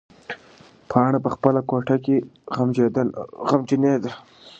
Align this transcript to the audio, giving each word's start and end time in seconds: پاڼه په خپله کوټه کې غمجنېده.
پاڼه 0.89 1.17
په 1.25 1.29
خپله 1.35 1.61
کوټه 1.69 1.95
کې 2.05 2.17
غمجنېده. 3.49 4.11